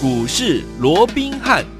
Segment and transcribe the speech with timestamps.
[0.00, 1.77] 股市罗宾汉。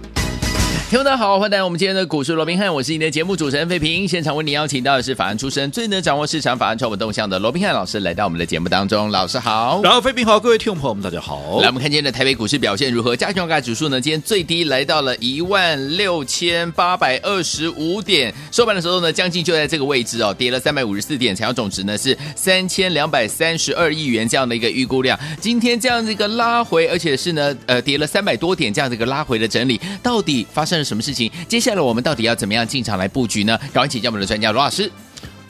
[0.89, 4.09] 听众大家好，欢迎来到我们今天的股市罗宾汉，我是你的节目主持人费平。
[4.09, 9.11] 现场为你邀请到的是法案出身、最能掌握市场法案传闻动向的罗宾汉老师，来到我们的节目当中。
[9.11, 11.61] 老师好，然后费平好，各位听众朋友们大家好。
[11.61, 13.15] 来，我们看今天的台北股市表现如何？
[13.15, 14.01] 加权股价指数呢？
[14.01, 25.21] 今天最低来到了一万六千八百二十五点，收盘的时候呢，将近就在这个位置哦，跌了三百五十四点，成交总值呢是三千两百三十二亿元这样的一个预估量。
[25.39, 31.31] 今天这样的一个拉回，而且是呢，呃，跌了三百多点这样的一个拉回的整理，到底发生了什么事情？
[31.49, 33.59] 接下来我们到底要怎么样进场来布局呢？
[33.73, 34.91] 赶快请教我们的专家罗老师。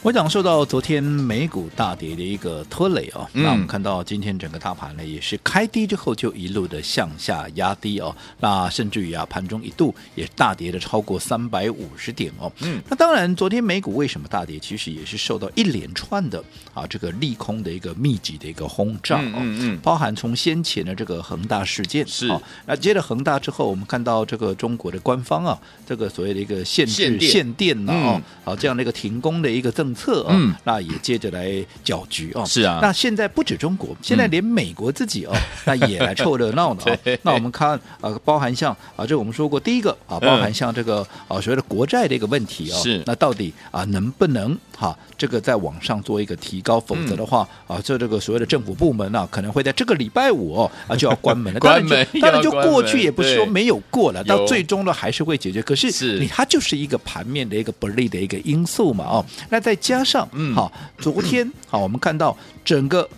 [0.03, 12.51] 我想受到昨天美股大跌的一个拖累哦，嗯、那我们看到今天整个大盘呢也是开低之后就一路的向下压低哦，那甚至于啊盘中一度也大跌了超过三百五十点哦。
[12.61, 27.31] 嗯，那当然昨天美股为什么大跌，其实也是受到一连串的啊这个利空的一个密集的一个轰炸哦，嗯，嗯，包含从先前的这个恒大事件是，哦，那接着恒大之后，我们看到这个中国的官方啊这个所谓的一个限制限电。
[27.31, 30.33] 限电呐哦，嗯、好这样的一个停工的一个政策啊、哦。
[30.33, 32.79] 嗯那也接着来搅局哦，是啊。
[32.81, 37.19] 那现在不止中国，现在连美国自己哦，嗯、 那也来凑热闹的哦。
[37.23, 42.75] 那我们看啊，包含像啊，这我们说过第一个啊，包含像这个啊所谓的国债的一个问题哦。
[42.83, 43.03] 是。
[43.07, 46.79] 那到底啊能不能哈、啊、这个在往上做一个提高？
[46.81, 51.61] 否则的话、嗯、啊，这这个所谓的政府部门呢、啊，可能会在这个礼拜五哦啊 就要关门了。
[51.61, 52.07] 关门。
[52.21, 55.63] 当然就过去也不是说没有过了，到最终呢还是会解决。
[55.63, 59.25] 可是是你它就是一个盘面的一个不利的一个因素嘛哦。
[59.51, 60.55] 那再加上嗯。
[60.55, 63.09] 好，昨天 好，我们看到整个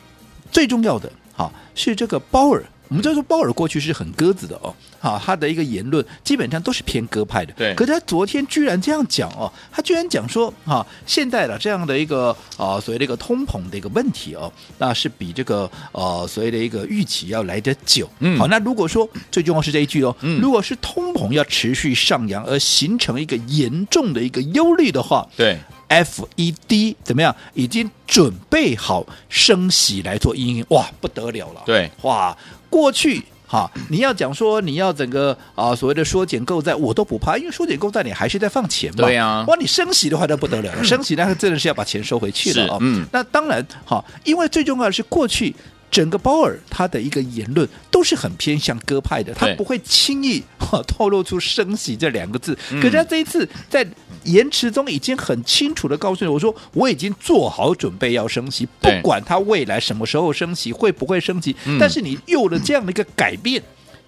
[0.53, 2.65] 最重要的，好是这个鲍尔。
[2.89, 7.53] 我们知道说鲍尔过去是很鸽子的哦，好，他的一个言论基本上都是偏鸽派的。
[7.53, 7.73] 对。
[7.77, 18.11] 可是他昨天居然这样讲哦，他居然讲说，哈，现在的这样的一个啊，所谓的一个通膨的一个问题哦，那是比这个呃所谓的一个预期要来得久。
[18.19, 18.37] 嗯。
[18.37, 25.57] 好，那如果说最重要是这一句哦，嗯，如果是通膨要持续上扬而形成一个严重的一个忧虑的话，对。
[25.91, 27.35] FED 怎么样？
[27.53, 31.63] 已经准备好升息来做阴影，哇，不得了了！
[31.67, 32.37] 对，哇，
[32.71, 39.05] 过去哈，你要讲说你要整个啊所谓的缩减购债，我都不怕，因为缩减购债你还是在放钱嘛。
[39.05, 42.79] 对呀、啊，哇，你升息的话那不得了，了、 升息那真的是要把钱收回去了哦。
[42.81, 45.55] 嗯，那当然哈，因为最重要的是过去。
[45.91, 50.43] 整个鲍尔他的一个言论都是很偏向鸽派的，他不会轻易
[50.87, 52.57] 透露出升息这两个字。
[52.81, 53.87] 可是他这一次在
[54.23, 61.57] 言辞中已经很清楚的告诉你，我说我已经做好准备要升息，不管他未来什么时候升息，会不会升息。
[61.79, 63.61] 但是你有了这样的一个改变，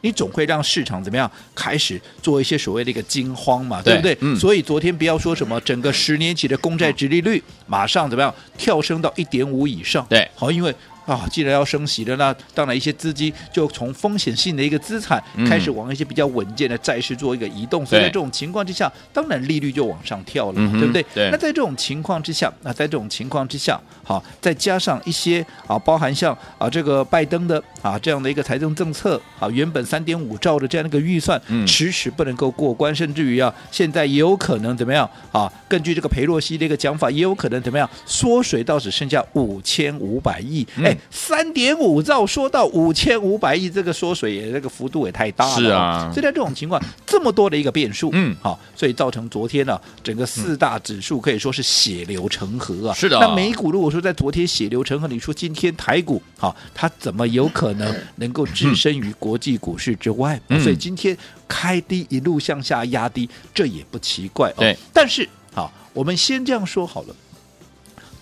[0.02, 4.16] 你总会让市场怎么样开始做一些所谓的一个惊慌嘛，对不对？
[4.36, 10.72] 所以昨天不要说什么整个十年期的公债殖利率马上怎么样跳升到一点五以上，对，好，因为。
[11.06, 21.04] 啊，既然要升息了，那当然一些资金就从风险性的一个资产开始往一些比较稳健的债市做一个移动，嗯、所以在这种情况之下，当然利率就往上跳了，对不对？
[21.14, 21.28] 对。
[21.30, 35.52] 那在这种情况之下，那在这种情况之下，好，再加上一些啊，包含像啊这个拜登的啊这样的一个财政政策，啊原本三点五兆的这样的一个预算，迟迟不能够过关，甚至于啊现在也有可能怎么样啊？
[35.68, 40.91] 根据这个裴洛西的一个讲法，也有可能怎么样缩水到只剩下五千五百亿，哎。
[41.10, 45.54] 三点五兆说到五千五百亿，这个缩水也这个幅度也太大了。
[45.56, 52.94] 是啊，所以在这种情况，这么多的一个变数，嗯，好，所以造成昨天呢、啊，整个四大指数可以说是血流成河啊。
[52.94, 53.18] 是的。
[53.18, 60.40] 那美股如果说在昨天血流成河，你说今天台股，好，它怎么有可能能够置身于国际股市之外？
[60.62, 61.16] 所以今天
[61.48, 64.52] 开低一路向下压低，这也不奇怪。
[64.56, 64.76] 对。
[64.92, 67.14] 但是，好，我们先这样说好了。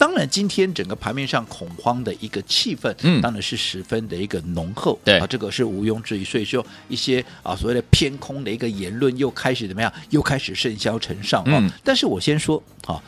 [0.01, 6.25] 当然，今天整个盘面上恐慌的一个气氛，嗯，当然是十分的一个浓厚，对啊，这个是毋庸置疑。
[6.25, 9.93] 所以说，一些啊所谓的偏空的一个言论又开始怎么样？
[10.09, 11.59] 又开始甚嚣尘上啊。
[11.61, 12.99] 嗯、但是我先说，啊，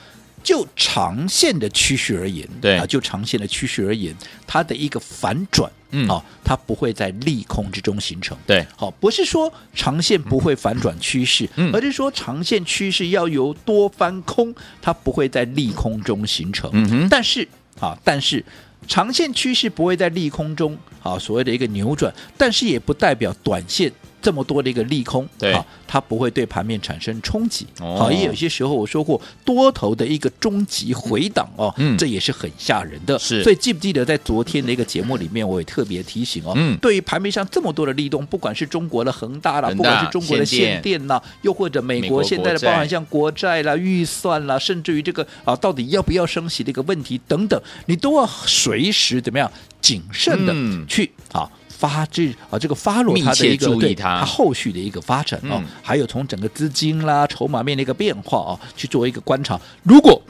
[0.45, 4.15] 就长线的趋势而言，对啊，就长线的趋势而言，
[4.47, 5.73] 它的一个反转。
[5.93, 8.37] 嗯，好，它不会在利空之中形成。
[8.47, 16.71] 对，好，不是说长线不会反转趋势，嗯，而是说长线趋势要由多翻空，它不会在利空中形成。
[16.73, 17.47] 嗯哼，但是
[17.79, 18.45] 啊，但是
[18.89, 23.93] 长线趋势不会在利空中啊，所谓的一个扭转，但是也不代表短线。
[24.23, 27.67] 这么多的一个利空，对，啊它不会对盘面产生冲击。
[27.79, 33.19] 好，也有些时候我说过，多头的一个终极回档哦，嗯，这也是很吓人的。
[33.19, 41.03] 是，所以记不记得在昨天的一个节目里面，我也特别提醒哦，嗯，对于盘面上这么多的利动，不管是中国的恒大啦，不管是中国的限电。
[41.09, 50.55] 啦，又或者美国现在的包含像国债啦、预算啦，甚至于这个啊，到底要不要升息的一个问题等等，你都要随时怎么样谨慎的
[50.87, 51.51] 去啊。
[51.83, 59.61] 发至啊这个发落它的一个注意它，它后续的一个发展啊，嗯、还有从整个资金啦、筹码面的一个变化啊，去做一个观察。
[59.83, 60.23] 如果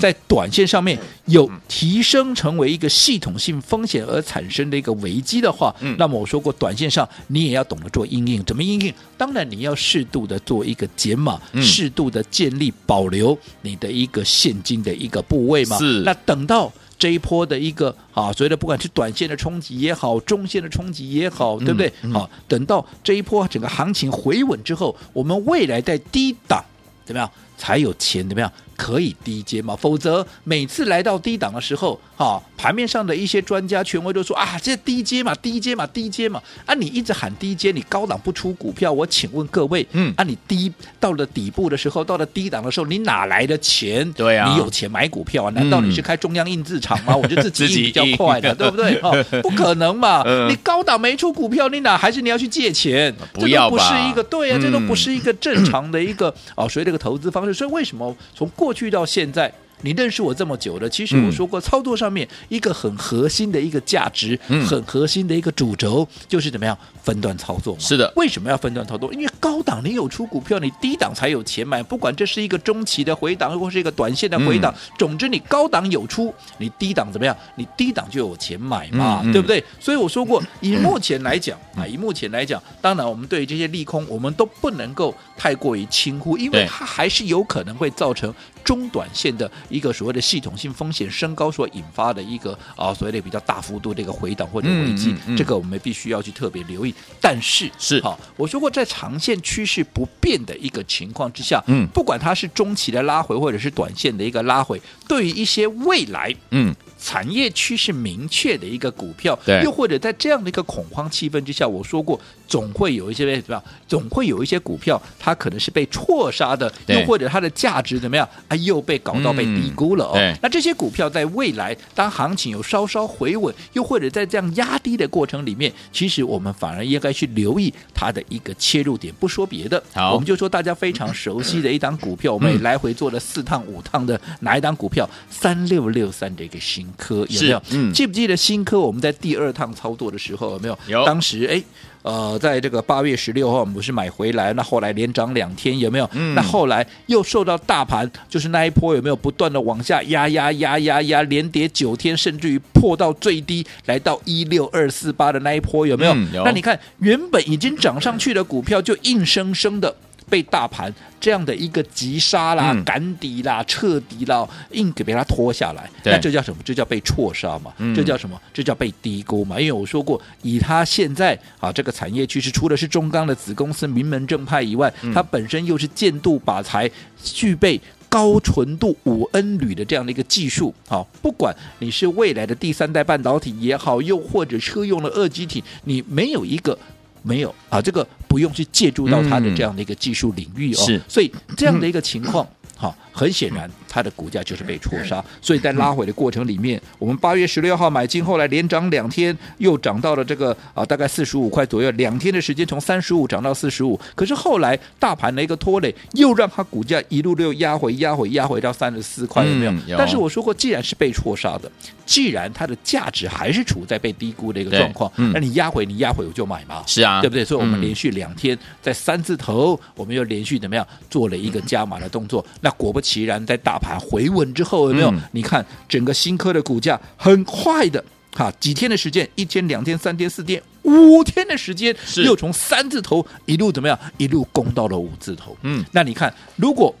[0.00, 8.92] 在短线上面有提升成为一个系统性风险而产生的一个危机的话，嗯、那么我说过，短线上你也要懂得做应应，怎么应应？
[9.16, 15.78] 当然你要适度的做一个减码，嗯、适度的建立保留你的一个现金的一个部位嘛。
[15.78, 16.02] 是。
[16.04, 21.92] 那等到这一波的一个啊，所谓的不管是短线的冲击也好，中线的冲击也好，对不对？
[22.12, 26.64] 好，等到这一波整个行情回稳之后，我们未来在低档
[27.04, 28.50] 怎么样才有钱怎么样？
[28.76, 29.74] 可以低接嘛？
[29.74, 36.40] 否则每次来到低档的时候，哈，盘面上的一些专家权威都说啊，这低接嘛，低接嘛，低接嘛。
[36.64, 44.10] 啊，你一直喊低接，你高档不出股票，我请问各位，嗯，啊，你低到了底部的时候，到了低档的时候，你哪来的钱？
[44.12, 45.50] 对啊，你有钱买股票啊？
[45.56, 47.14] 难道你是开中央印制厂吗？
[47.14, 49.00] 嗯、我觉得 自己印比较快的， 对不对？
[49.00, 49.10] 哈，
[49.42, 50.22] 不可能嘛！
[50.24, 53.12] 嗯、你高档没出股票，你哪还是你要去借钱？
[53.32, 53.76] 不要吧？
[53.76, 57.58] 这都不是一个对啊，嗯、这都不是一个正常的一个哦，所以这个投资方式。
[57.58, 59.52] 所以为什么从过去到现在？
[59.82, 67.76] 你认识我这么久了，其实我说过，操作上面一个很核心的一个价值，嗯、很核心的一个主轴，就是怎么样分段操作。
[67.78, 69.12] 是的，为什么要分段操作？
[69.14, 71.82] 因为高档你有出股票，你低档才有钱买。
[71.82, 77.36] 不管这是一个中期的回档，或是一个短线的回档，嗯、总之你高档有出，你低档怎么样？
[77.54, 79.62] 你低档就有钱买嘛，嗯、对不对？
[79.78, 88.34] 所以我说过，以目前来讲 啊，以目前来讲，当然我们对于这些利空，我们都不能够太过于轻忽，因为它还是有可能会造成
[88.64, 89.48] 中短线的。
[89.68, 96.94] 一个所谓的系统性风险升高所引发的一个啊，所谓的比较大幅度的一个回档或者危机，嗯嗯嗯、这个我们必须要去特别留意。
[97.20, 106.74] 但是是好，我说过，在长线趋势不变的一个情况之下，嗯，不管它是中期的拉回或者是短线的一个拉回，对于一些未来，嗯。
[107.00, 113.62] 产业趋势明确的一个股票，对又或者在这样的一个恐慌气氛之下，我说过，总会有一些什么样？
[113.86, 118.28] 总会有一些股票，它可能是被错杀的，又或者它的价值怎么样？
[118.48, 120.12] 啊，又被搞到被低估了哦。
[120.16, 129.14] 嗯、那这些股票在未来，当行情有稍稍回稳，又或者在这样压低的过程里面，其实我们反而应该去留意它的一个切入点。
[129.20, 135.08] 不说别的，好，我们就说大家非常熟悉的一档 股票，嗯、我们也来回做了四趟五趟的哪一档股票？
[135.28, 137.62] 三六六三的一个新科有没有？
[137.70, 138.78] 嗯，记不记得新科？
[138.78, 140.78] 我们在第二趟操作的时候有没有？
[140.86, 141.04] 有。
[141.04, 141.62] 当时哎，
[142.02, 146.08] 呃，在这个八月十六号，我们不是买回来，那后来连涨两天，有没有？
[146.12, 146.34] 嗯。
[146.34, 156.12] 那后来又受到大盘，就是那一波有没有不断的往下压压压压压，连跌九天，甚至于破到最低，来到一六二四八的那一波有没有？
[156.14, 156.44] 嗯，有。
[156.44, 159.94] 那你看，原本已经涨上去的股票，就硬生生的。
[160.28, 166.62] 被大盘这样的一个急杀啦、嗯、赶底啦、彻底啦，硬给被它拖下来，那这叫什么？
[166.64, 167.72] 这叫被错杀嘛？
[167.78, 168.40] 嗯、这叫什么？
[168.52, 169.58] 这叫被低估嘛？
[169.58, 176.88] 因为我说过，以它现在啊这个产业趋势，除了是中钢的子公司名门正派以外，嗯、它本身又是建度把材，
[177.22, 180.74] 具备高纯度五 N 铝的这样的一个技术。
[180.86, 186.78] 好，不管你是未来的第三代半导体也好，又或者车用的二极体，你没有一个。
[187.24, 192.46] 没有啊，这个不用去借助到它的这样的一个技术领域哦，是，所以这样的一个情况，
[192.76, 193.68] 好，很显然。
[193.90, 203.98] 它的股价就是被错杀，所以在拉回的过程里面，我们八月十六号买进，后来连涨两天，又涨到了这个啊大概四十五块左右，两天的时间从三十五涨到四十五。
[204.14, 209.72] 可是后来大盘的一个拖累，又让它股价一路又压回、压回、压回到三十四块，有没有？
[209.72, 209.96] 嗯、有。
[209.96, 211.72] 但是我说过，既然是被错杀的，
[212.04, 217.42] 既然它的价值还是处在被低估的一个状况，嗯、那你压回，你压回我就买嘛，是啊，对不对？
[217.44, 222.44] 所以我们连续两天在三字头，我们又连续怎么样做了一个加码的动作？
[222.60, 224.52] 那果不其然，在大盘回稳。
[224.54, 225.10] 之后有没有？
[225.10, 233.98] 嗯、你看整个新科的股价很快的，哈，几天的时间，一天、两天、三天、四天、五天的时间，又从三字头一路怎么样？
[234.16, 235.56] 一路攻到了五字头。
[235.62, 236.92] 嗯，那你看，如果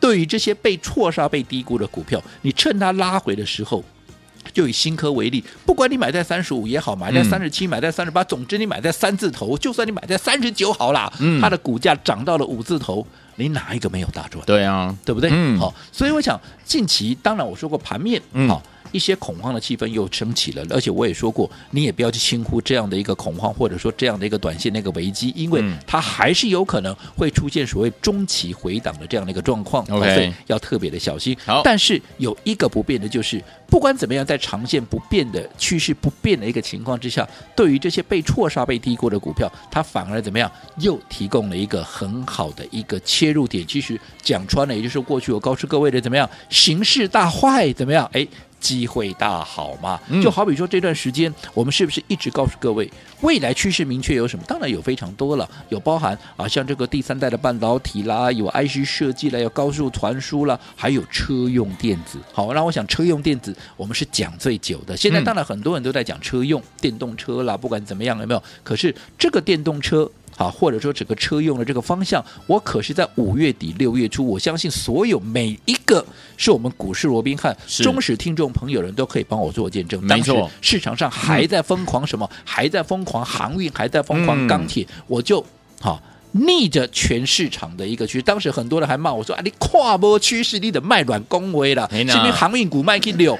[0.00, 3.84] 对于这些被错杀、被低估的股票，你趁它拉回的时候，
[4.52, 13.06] 就以新科为例，不管你买在三十五也好，买在三十七，买在三十八，总之你买在三字头，就算你买在三十九好啦，嗯，它的股价涨到了五字头。
[13.36, 14.44] 你哪一个没有大赚？
[14.46, 15.30] 对啊，对不对？
[15.32, 18.62] 嗯，好，所以我想近期，当然我说过盘面，嗯，好。
[18.92, 31.36] 一些恐慌的气氛又升起了，而且我也说过，你也不要去轻忽这样的一个恐慌，或者说这样的一个短线那个危机，因为它还是有可能会出现所谓中期回档的这样的一个状况所以要特别的小心。
[31.44, 43.66] 好，但是有一个不变的就是，不管怎么样，在长线不变的趋势不变的一个情况之下，对于这些被错杀、被低估的股票，它反而怎么样，又提供了一个很好的一个切入点。
[43.66, 48.08] 其实讲穿了，也就是过去我告诉各位的怎么样，形势大坏怎么样？
[48.12, 48.26] 哎。
[48.64, 50.00] 机会大好嘛。
[50.22, 52.90] 就好比说这段时间，我们是不是一直告诉各位，
[53.20, 54.44] 未来趋势明确有什么？
[54.48, 62.18] 当然有非常多了，有包含啊，像这个第三代的半导体啦，有 IC 设计啦，有高速传输啦，还有车用电子。
[62.32, 64.96] 好，那我想车用电子我们是讲最久的。
[64.96, 68.42] 现在当然很多人都在讲车用电动车啦，不管怎么样有没有？
[68.62, 70.10] 可是这个电动车。
[70.36, 76.04] 好，或者说整个车用的这个方向，我可是在五月底六月初，我相信所有每一个
[76.36, 80.02] 是我们股市罗宾汉忠实听众朋友人都可以帮我做见证。
[80.04, 82.28] 没错，市场上还在疯狂什么？
[82.32, 85.44] 嗯、还在疯狂航运，还在疯狂钢铁，嗯、我就
[85.80, 88.22] 好逆着全市场的一个趋势。
[88.22, 93.38] 当时很多人还骂我说：“啊，你跨波趋势，你得卖软恭维了，是不是航运股卖去六？”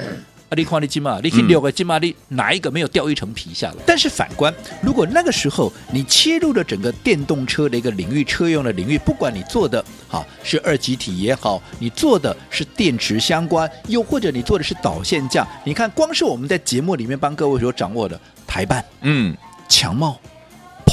[0.54, 3.75] 你看你金马，你去六个金马，你哪一个没有掉一层皮下来？
[3.87, 19.37] 但是反观，如果那个时候你切入了整个电动车的一个领域、车用的领域，不管你做的好是二级体也好，你做的是电池相关，又或者你做的是导线架，你看光是我们在节目里面帮各位所掌握的台办、嗯，
[19.68, 20.18] 强茂。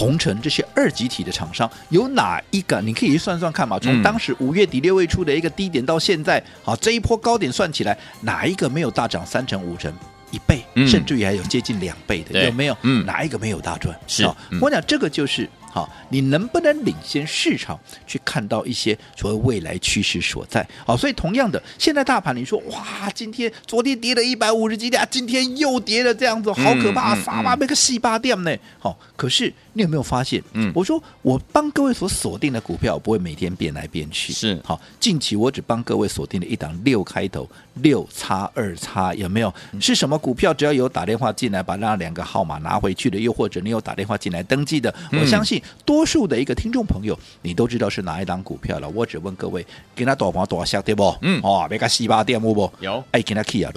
[0.01, 2.81] 同城这些二级体的厂商有哪一个？
[2.81, 3.77] 你可以去算算看嘛。
[3.77, 9.93] 从当时五月底六月初的一个低点到现在，好，这一波高点算起来，哪一个没有大涨三成五成？
[10.31, 12.75] 一倍，甚至于还有接近两倍的，有没有？
[13.05, 13.95] 哪一个没有大赚？
[14.07, 14.27] 是，
[14.59, 15.47] 我讲这个就是。
[15.71, 20.67] 好，你能不能领先市场去看到一些所谓未来趋势所在？
[20.85, 28.53] 好，所以同样的，现在大盘你说哇，今天昨天跌了一百五十几点，今天又跌了这样子，好可怕，杀吧那个细八点呢？
[28.77, 30.43] 好，可是你有没有发现？
[30.53, 39.53] 嗯，我说我帮各位所锁定的股票不会每天变来变去，是好，近期我只帮各位锁定了一档六开头六叉二叉，有没有？
[39.79, 40.53] 是什么股票？
[40.53, 45.61] 只要有打电话进来，把那两个号码拿回去的，又或者你有打电话进来登记的，我相信。
[45.85, 48.89] 多数的一个听众朋友，你都知道是哪一档股票了。
[48.89, 51.15] 我只问各位，给他多少多少下对不？
[51.21, 52.71] 嗯，哦，别个四八点五不？
[52.79, 53.71] 有，哎，给他 key 啊，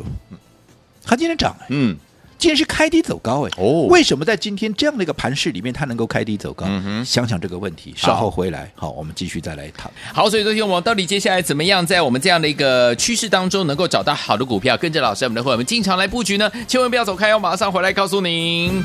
[1.05, 1.97] 他今天涨，嗯，
[2.45, 6.67] 今天是开低走高，哎，哦，为什么在今天这样的一个盘势里面，它能够开低走高？
[6.69, 9.91] 嗯哼，想想这个问题，稍后回来，好，我们继续再来谈。
[10.13, 16.53] 好，所以昨天我们到底接下来怎么样，在我们这样的一个趋势当中，能够找到好的股票，跟着老师我们的会我们进场来布局呢？
[16.69, 18.85] 千万不要走开，哦马上回来告诉您。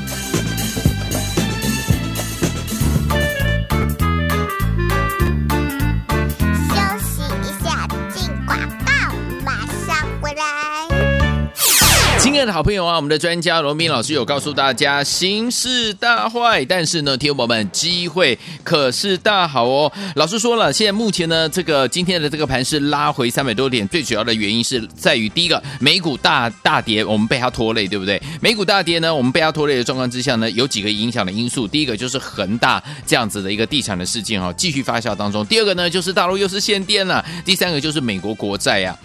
[12.32, 19.92] 亲爱的好朋友啊，我们的专家罗宾老师有告诉大家，形势大坏，但是呢，听友们机会可是大好哦。
[20.14, 28.22] 老师说了，现在目前呢，这个今天的这个盘是拉回三百多点，最主要的原因是在于第一个，美股大大跌，我们被它拖累，对不对？
[28.40, 31.66] 美股大跌呢，我们被它拖累的状况之下呢，有几个影响的因素。
[31.66, 35.44] 第一个就是恒大这样子的一个地产的事件哈，继续发酵当中。
[35.46, 37.22] 第二个呢，就是大陆又是限电了。
[37.44, 38.96] 第三个就是美国国债呀。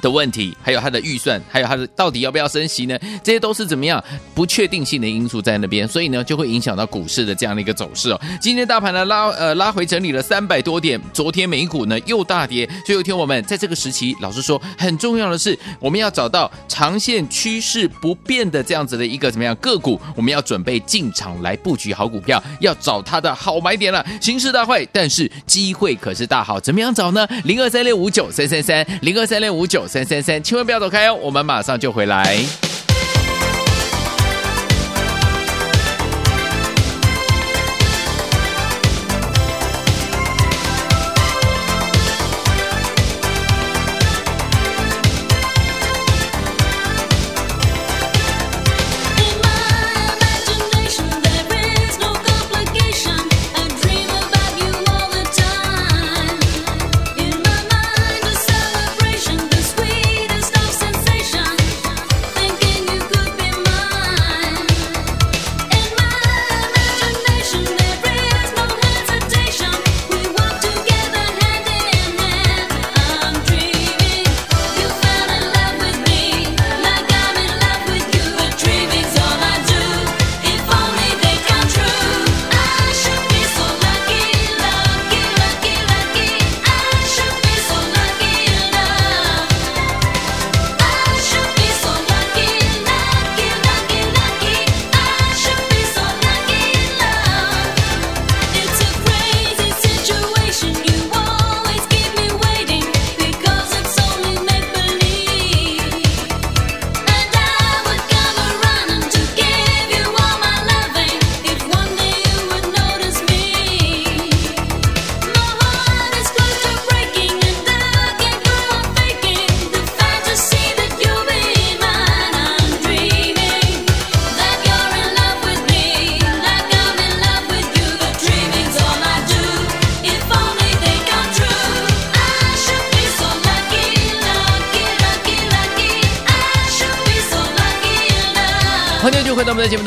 [0.00, 2.98] 的问题，还有它的预算，还有它的到底要不要升息呢？
[3.22, 4.02] 这些都是怎么样
[4.34, 8.20] 不确定性的因素在那边，所以呢就会影响到股市的这样的一个走势哦。
[8.40, 24.04] 今天大盘呢拉呃拉回整理了三百多点，昨天美股呢又大跌，所以有听我们在这个时期，老实说很重要的是我们要找到长线趋势不变的这样子的一个怎么样个股，我们要准备进场来布局好股票，要找它的好买点了。
[24.20, 27.26] 形势大坏，但是机会可是大好，怎么样找呢？
[27.44, 29.85] 零二三六五九三三三零二三六五九。
[29.86, 32.36] 三三三，千万不要走开哦，我们马上就回来。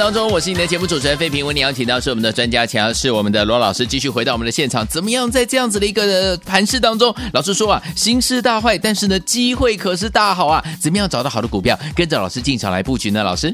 [0.10, 1.46] 当中，我是你的节目主持人费平。
[1.46, 4.84] 为你邀请到是我们的专家，强是我们的罗老师，继续回到我们的现场。
[4.88, 10.66] 怎么样在这样子的一个盘势当中，老师说啊，形势大坏，但是呢，机会可是大好啊。
[10.82, 13.24] 怎么样找到好的股票，跟着老师进场来布局呢？
[13.24, 13.54] 老师？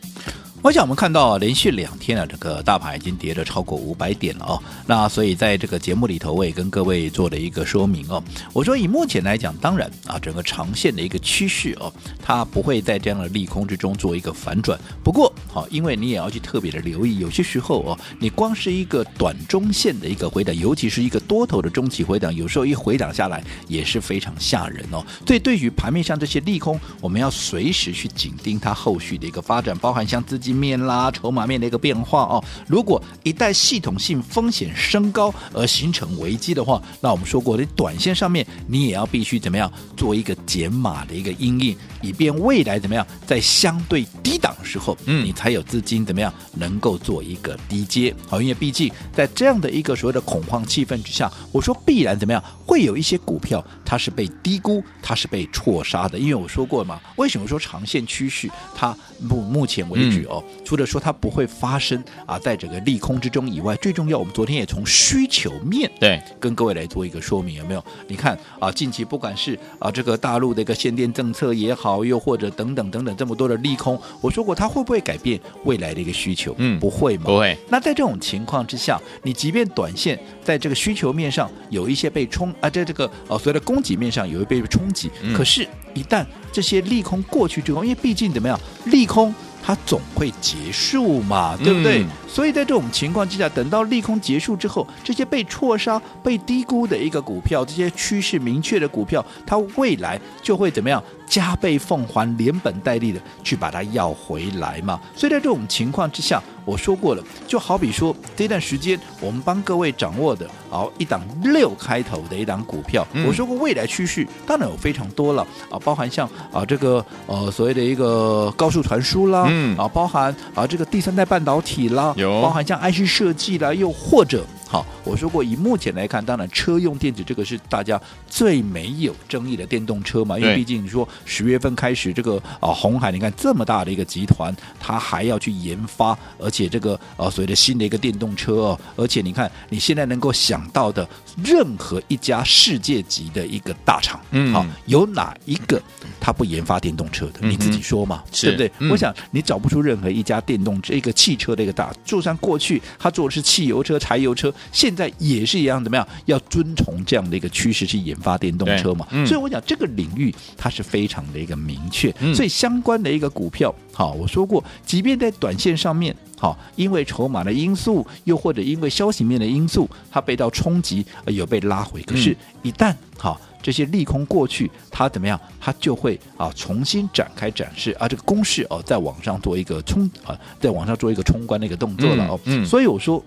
[0.61, 4.59] 我想我们看到连续两天啊，这个大盘已经跌了超过五百点了哦。
[4.87, 8.23] 那所以在这个节目里头，我也跟各位做了一个说明哦。
[8.51, 11.93] 我说以目前来讲，当然啊，整个长线的一个趋势哦，
[12.23, 14.79] 它不会在这样的利空之中做一个反转。
[15.03, 25.01] 不过好，因为你也要去特别的留意，有些时候哦，你光是一个短中线的一个回档，尤其是一个多头的中期回档，有时候一回档下来也是非常吓人哦。
[25.25, 32.43] 所以对于盘面上这些利空，我们要随时去紧盯它后续的一个发展，包含像资金面啦，筹码面的一个变化哦。
[32.67, 48.13] 如果一旦系统性风险升高而形成危机的话，那我们说过，你短线上面你也要必须怎么样做一个减码的一个因应，以便未来怎么样在相对低档的时候，嗯，你才有资金怎么样能够做一个低接。
[48.27, 56.19] 好，因为毕竟在这样的一个所谓的恐慌气氛之下，我说必然怎么样会有一些股票它是被低估，它是被错杀的。
[56.19, 60.43] 因为我说过嘛，为什么说长线趋势它目目前为止哦？
[60.47, 67.85] 嗯除了说它不会发生啊，在整个利空之中以外，最重要，我们昨天也从需求面对跟各位来做一个说明，有没有？
[68.07, 76.53] 你看啊，近期不管是啊这个大陆的一个限电政策也好，又或者等等等等这么多的利空，我说过它会不会改变未来的一个需求？
[76.57, 77.25] 嗯，不会嘛？
[77.25, 77.57] 不会。
[77.69, 89.33] 那在这种情况之下，你即便短线在这个需求面上有一些被冲啊，在这个呃所谓的供给面上有一被冲击，嗯、可是，一旦这些利空过去之后，因为毕竟怎么样，利空。
[89.65, 92.03] 它总会结束嘛，对不对？
[92.03, 101.03] 嗯、所以在这种情况之下，等到利空结束之后，这些被错杀、被低估的一个股票，这些趋势明确的股票，它未来就会怎么样？
[101.25, 104.99] 加倍奉还，连本带利的去把它要回来嘛。
[105.15, 124.45] 所以在这种情况之下，我说过了，就好比说这段时间我们帮各位掌握的，好一档六开头的一档股票，嗯、我说过未来趋势当然有非常多了啊，包含像啊这个呃所谓的一个高速传输啦，嗯啊，包含啊这个第三代半导体啦，有包含像 IC 设计啦，又或者。
[124.67, 141.07] 好，我说过，以目前来看，当然车用电子这个是大家最没有争议的电动车嘛，因为毕竟你说十月份开始，这个啊红海，你看这么大的一个集团，它还要去研发，而且这个呃所谓的新的一个电动车哦，而且你看你现在能够想到的
[141.43, 145.79] 任何一家世界级的一个大厂，嗯，好，有哪一个
[146.19, 147.33] 它不研发电动车的？
[147.41, 148.71] 嗯、你自己说嘛，对不对？
[148.79, 154.51] 嗯、我想你找不出任何一家电动这一个汽车的一个大，就算过去它做的是汽油车、柴油车。
[154.71, 156.07] 现在也是一样，怎么样？
[156.25, 159.07] 要遵从这样的一个趋势去研发电动车嘛？
[159.11, 172.01] 嗯、所以我讲这个领域它是非常的一个明确，嗯、所以相关的一个股票，好，我说过，即便在短线上面，好，因为筹码的因素，又或者因为消息面的因素，它被到冲击，有被拉回。
[172.03, 175.39] 可是，一旦好这些利空过去，它怎么样？
[175.59, 182.39] 它就会啊重新展开展示啊这个攻势哦，在往上做一个冲啊，在往上做一个冲关的一个动作了哦。
[182.45, 183.23] 嗯嗯、所以我说。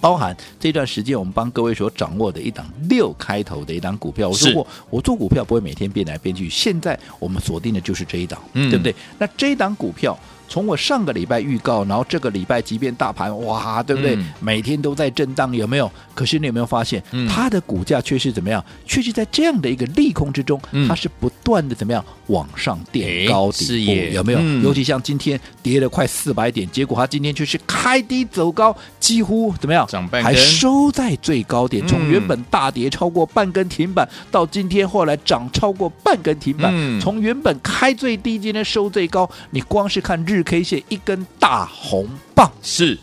[0.00, 8.94] 包含这段时间我们帮各位所掌握的一档六开头的一档股票，我说过我做股票不会每天变来变去，现在我们锁定的就是这一档，对不对？
[9.18, 10.18] 那这一档股票。
[10.48, 14.16] 从我上个礼拜预告，然后这个礼拜即便大盘哇，对不对？
[14.16, 15.90] 嗯、每天都在震荡，有没有？
[16.14, 18.64] 可是你有没有发现，嗯、它的股价却是怎么样？
[18.86, 24.38] 却是在这样的一个利空之中，嗯、它是不断的怎么样往上垫高底部，有没有？
[24.40, 29.86] 嗯、尤其像今天跌了快四百点，结果它今天却是开低走高，几乎怎么样？
[30.22, 31.86] 还收在最高点。
[31.86, 40.37] 从原本大跌超过半根停板，到今天后来涨超过半根停板，嗯、从原本开最低，今天收最高，你光是看日。
[40.38, 42.96] 日 K 线一根大红棒，是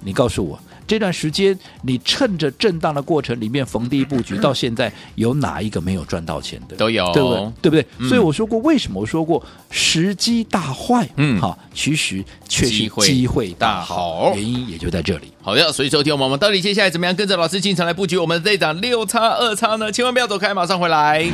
[0.00, 6.76] 你告诉我，这段时间你趁着震荡的过程里面逢低布局，到现在有哪一个没有赚到钱的？
[6.76, 7.52] 都有，对不对？
[7.62, 7.86] 对不对？
[7.98, 11.08] 嗯、所以我说过，为什么我说过时机大坏？
[11.16, 15.32] 嗯，好，其实确实机会大好，原因也就在这里。
[15.40, 19.90] 好的，所以收听我们到底接下来怎么样跟着老师进场来布局我们的这档六叉二叉呢？
[19.90, 21.24] 千万不要走开，马上回来。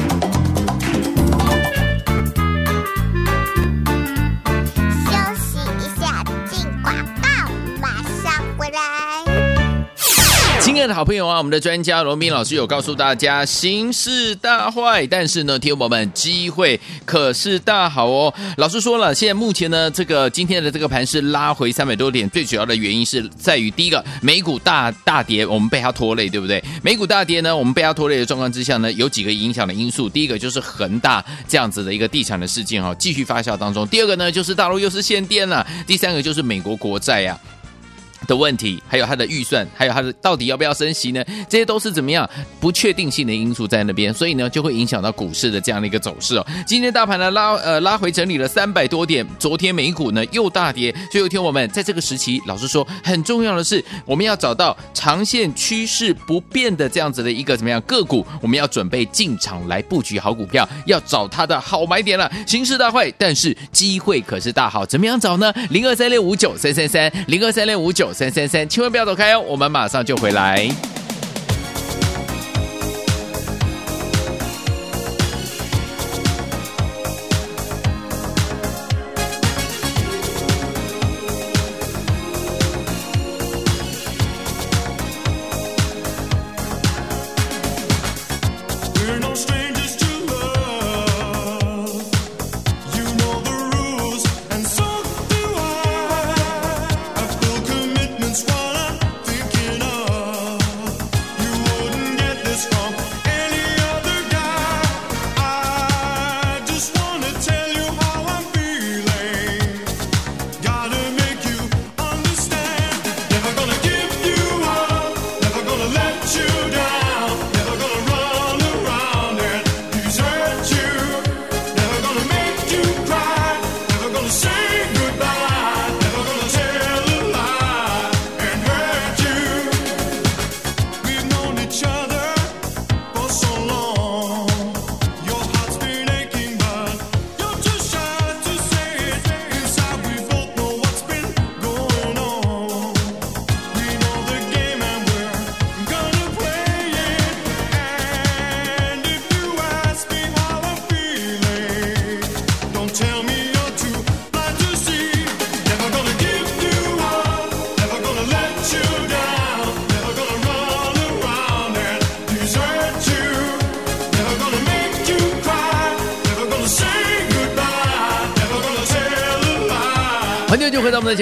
[10.80, 18.32] 亲爱的好朋友啊，我们的专家罗宾老师有告诉大家，形势大坏，但是呢，听友们机会可是大好哦。
[18.56, 26.64] 老师说了，现在目前呢，这个今天的这个盘是拉回三百多点，最主要的原因是在于第一个，美股大大跌，我们被它拖累，对不对？
[26.82, 30.08] 美股大跌呢，我们被它拖累的状况之下呢，有几个影响的因素。
[30.08, 33.86] 第一个就是恒大这样子的一个地产的事件哈，继续发酵当中。
[33.88, 35.66] 第二个呢，就是大陆又是限电了。
[35.86, 37.38] 第三个就是美国国债呀。
[38.26, 41.24] 的问题，还有它的预算，还有它的到底要不要升息呢？
[41.48, 42.28] 这些都是怎么样
[42.60, 46.46] 不确定性的因素在那边，所以呢就会影响到股市的这样的一个走势哦。
[46.66, 62.30] 今天大盘呢拉呃拉回整理了三百多点，昨天美股呢又大跌，所以有天我们在这个时期，老实说很重要的是我们要找到长线趋势不变的这样子的一个怎么样个股，我们要准备进场来布局好股票，要找它的好买点了。
[62.46, 65.52] 形势大坏，但是机会可是大好，怎么样找呢？
[65.70, 68.09] 零二三六五九三三三，零二三六五九。
[68.12, 70.68] 三三三，千万不要走开哦，我们马上就回来。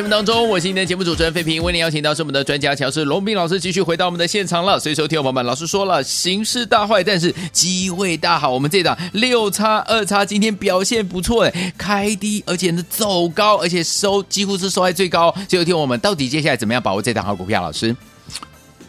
[0.09, 4.81] 当中，我是今天节目主持人费平，为您邀请到是我们的专家强势龙斌老师，继续回到我们的现场了。
[4.81, 8.51] 所以收听我们老师说了，形势大坏，但是机会大好。
[8.51, 15.35] 我们这档六叉二叉今天表现不错哎，开低而且呢走高，而且收几乎是收在最高。
[15.49, 17.63] 所以听我们到底接下来怎么样把握这档好股票？
[17.63, 17.95] 老师，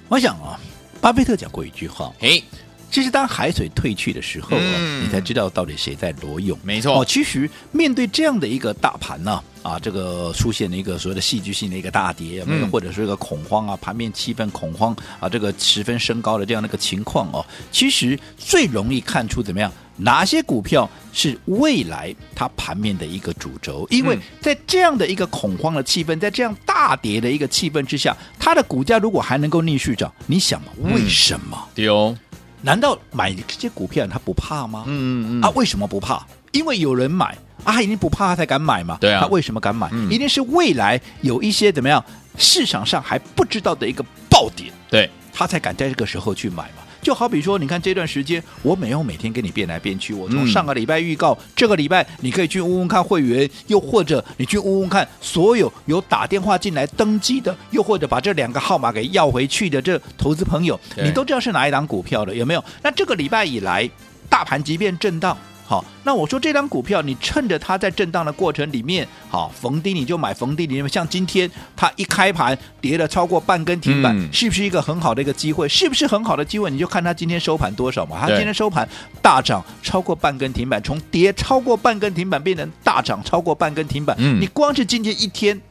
[0.07, 0.59] 我想啊，
[1.01, 2.43] 巴菲特讲过一句话，嘿。
[2.91, 6.57] 其实当海水退去的时候啊，嗯、你才知道到底谁在裸泳。
[6.63, 31.67] 没错，哦，其实面对这样的一个大盘呢，啊，这个出现了一个所谓的戏剧性的一个大跌，嗯、或者说一个恐慌啊，盘面气氛恐慌啊，这个十分升高的这样的一个情况哦，其实最容易看出怎么样，哪些股票是未来它盘面的一个主轴，因为在这样的一个恐慌的气氛，在这样大跌的一个气氛之下，它的股价如果还能够逆势涨，你想嘛，为什么？
[31.75, 32.17] 对哦。
[32.61, 34.83] 难道买这些股票他不怕吗？
[34.87, 36.25] 嗯嗯嗯啊，为什么不怕？
[36.51, 37.25] 因为有人买
[37.63, 38.97] 啊，他一定不怕他才敢买嘛。
[38.99, 39.87] 对啊，他为什么敢买？
[39.91, 42.03] 嗯、一定是未来有一些怎么样
[42.37, 46.78] 市场上还不知道的一个爆点，对，他才敢在这个时候去买嘛。
[47.01, 50.13] 就好比说，你看这段时间，我没有每天跟你变来变去。
[50.13, 62.63] 我从上个礼拜预告，嗯、这个礼拜你可以去问问看会员，又或者你去问问看所有有打电话进来登记的，又或者把这两个号码给要回去的这投资朋友，你都知道是哪一档股票的，有没有？
[62.83, 63.89] 那这个礼拜以来，
[64.29, 65.37] 大盘即便震荡。
[65.69, 75.69] 好，那我说这张股票，你趁着它在震荡的过程里面，好逢低你就买，逢低里面像今天它一开盘跌了超过半根停板，嗯、是不是一个很好的一个机会？
[75.69, 76.71] 是不是很好的机会？
[76.71, 78.17] 你就看它今天收盘多少嘛。
[78.19, 78.89] 它今天收盘
[79.21, 84.15] 大涨超过半根停板，从跌超过半根停板变成大涨超过半根停板。
[84.17, 85.61] 嗯、你光是今天一天，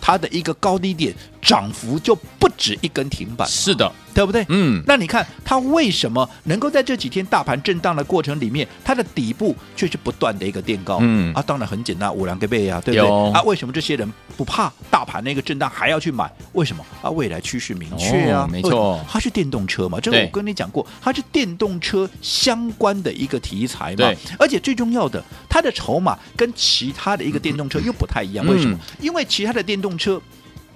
[0.00, 1.14] 它的一个高低点
[1.44, 3.46] 涨幅就不止一根停板。
[3.46, 3.92] 是的。
[4.14, 4.46] 对不对？
[4.48, 10.98] 嗯，那你看它为什么能够在这几天大盘震荡的过程里面，它的底部却是不断的一个垫高？
[11.00, 13.32] 嗯啊，当然很简单，五两个倍啊，对不对？
[13.32, 16.32] 啊，为什么这些人不怕大盘那个震荡还要去买？
[16.52, 17.10] 为什么啊？
[17.10, 28.78] 未来趋势明确啊，哦、没错，它是电动车嘛，这个我跟你讲过，它是电动车相关的一个题材嘛，对，而且最重要的，它的筹码跟其他的一个电动车又不太一样，为什么？
[29.00, 30.22] 因为其他的电动车。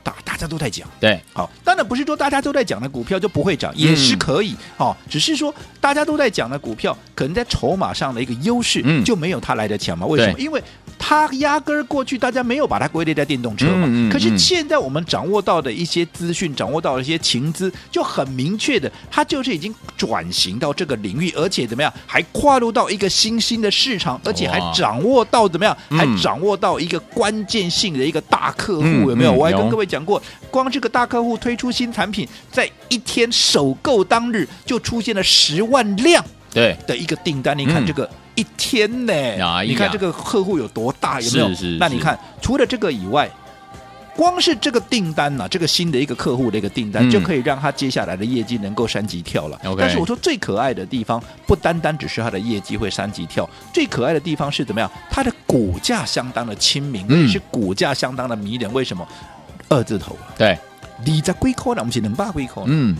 [0.02, 0.88] 大大家都在讲。
[1.00, 4.56] 对，好，当然不是说大家都在讲的股票就不会涨，也是可以。
[4.76, 10.06] 哦，只是说大家都在讲的股票，可能在筹码上的一个优势，嗯，就没有它来的强嘛？
[10.06, 10.38] 为什么？
[10.38, 10.62] 因为
[11.09, 13.87] 它压根儿过去大家没有把它归类在电动车嘛。
[13.87, 14.12] 嗯嗯。
[14.12, 29.33] 可是现在我们掌握到的一些资讯，掌握到的一些情资，就很明确的，它就是已经转型到这个领域，而且怎么样，还跨入到一个新兴的市场，而且还掌握到怎么样，还掌握到一个关键性的一个大客户，有没有？
[29.33, 38.07] 我还跟各位讲过，光这个大客户推出新产品，在一天首购当日就出现了十万辆对的一个订单，你看这个。
[38.38, 39.12] 一天呢？
[39.64, 41.20] 你看这个客户有多大？
[41.20, 41.48] 有没有？
[41.81, 43.29] 那你看，除了这个以外，
[44.16, 49.59] 光是这个订单呐、啊，这个新的一个客户的一个订单，就可以让他接下来的业绩能够三级跳了。
[49.77, 54.88] 但是我说最可爱的地方，不单单只是他的业绩会三级跳，最可爱的地方是怎么样？
[55.11, 58.72] 它的股价相当的亲民，嗯是股价相当的迷人。
[58.72, 59.07] 为什么？
[59.68, 60.16] 二字头。
[60.37, 60.57] 对，
[61.05, 61.81] 你在龟壳呢？
[61.81, 62.62] 我们是能把龟壳。
[62.66, 62.96] 嗯。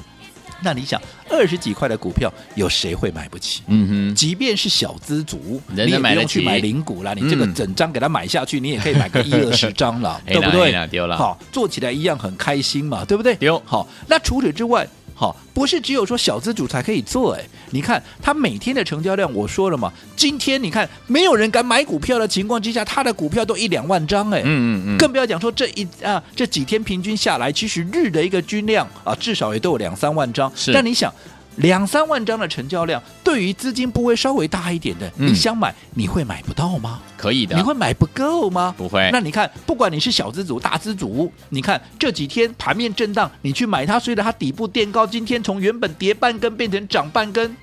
[0.63, 3.63] 那你想，二十几块的股票，有谁会买不起？
[3.69, 10.73] 嗯哼，即便是小资族，你也不用去买零股啦，你这个整张给他买下去，你也可以买个 一二十张了，对不对？
[11.17, 13.35] 好，做起来一样很开心嘛，对不对？
[13.37, 14.87] 丢好，那除此之外。
[15.19, 31.13] 好，不是只有说小资主才可以做哎，你看他每天的成交量，我说了嘛，今天你看没有人敢买股票的情况之下，他的股票都一两万张哎，嗯嗯嗯，更不要讲说这一啊这几天平均下来，其实日的一个均量啊，至少也都有两三万张，是，但你想。
[31.59, 37.01] 两三万张的成交量，对于资金部位稍微大一点的，嗯、你想买，你会买不到吗？
[37.17, 38.75] 可以的，你会买不够吗？
[38.77, 39.09] 不会。
[39.13, 47.57] 那你看，不管你是小资族、大资族，你看这几天盘面震荡，你去买它，随着它底部垫高，今天从原本跌半根变成涨半根，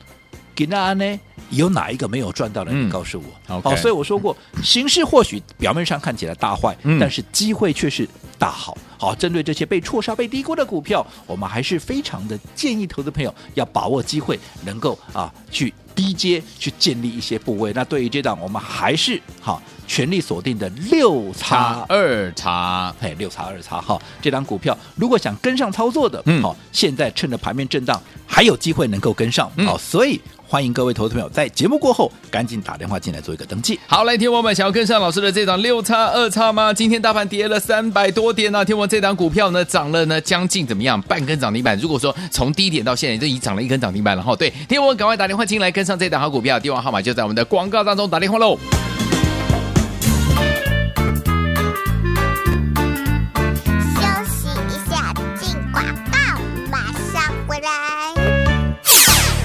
[0.56, 1.20] 给那安呢？
[1.52, 2.72] 有哪一个没有赚到的？
[2.72, 3.62] 你告诉我。
[3.62, 8.08] 好、所以我说过，形势或许表面上看起来大坏，嗯、但是机会却是
[8.40, 8.76] 大好。
[8.98, 17.72] 好，针对这些被错杀、被低估的股票，我们还是非常的建议投资朋友要把握机会，能够啊去低阶去建立一些部位。
[17.74, 30.20] 那对于这档，我们还是好全力锁定的六叉二叉，嘿，六叉二叉哈，这档股票如果想跟上操作的，嗯，好，现在趁着盘面震荡，还有机会能够跟上，好，所以。
[30.48, 33.80] 欢迎各位投资朋友在节目过后赶紧打电话进来做一个登记。
[33.88, 36.72] 好，来，听我们想要跟上老师的这档六叉二叉吗？
[36.72, 41.02] 今天大盘跌了三百多点呢、啊，听我这档股票呢涨了呢将近怎么样？
[41.02, 41.76] 半根涨停板。
[41.80, 44.36] 如果说从低点到现在就已经涨了一根涨停板了哈。
[44.36, 48.58] 对，听我赶快打电话进来跟上这档好股票，电话号码就在我们的广告当中，打电话喽。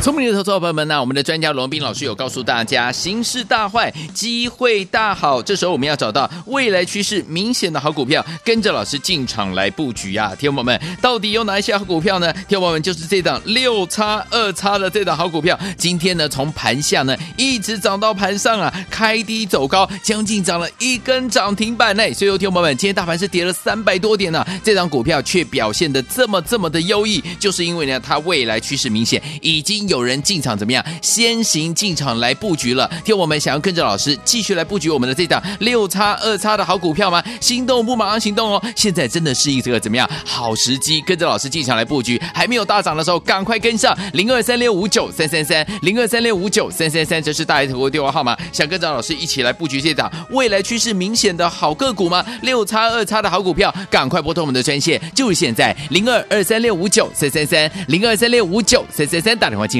[0.03, 5.43] 聪明的投资者朋友们，那我们的专家罗宾老师有告诉大家，形势大坏，机会大好。
[5.43, 10.35] 这时候我们要找到未来趋势明显的好股票，跟着老师进场来布局啊！
[10.35, 12.33] 听众朋友们，到底有哪一些好股票呢？
[12.33, 22.11] 听众朋友们，就是这档六叉二叉的这档好股票，今天呢从盘下呢一直涨到盘上啊，开低走高，将近涨了一根涨停板内。
[22.15, 29.90] 所以，听众朋友们，今天大盘是跌了三百多点呢、这档股票却表现的这么这么的优异，就是因为呢它未来趋势明显，已经。
[29.91, 30.85] 有人进场怎么样？
[31.03, 32.89] 先行进场来布局了。
[33.05, 37.21] 听我们想要跟着老师继续来布局我们的这档六叉二叉的好股票吗？
[37.41, 38.65] 心动不马上行动哦！
[38.77, 41.01] 现在真的是一个怎么样好时机？
[41.01, 48.39] 跟着老师进场来布局，还没有大涨的时候，赶快跟上零二三六五九三三三零二三六五九三三三，这是大爱投顾电话号码。
[48.53, 52.25] 想跟着老师一起来布局这档未来趋势明显的好个股吗？
[52.43, 59.80] 六叉二叉的好股票，赶快拨通我们的专线，就是现在零二二三六五九三三三零二三六五九三三三，打电话进。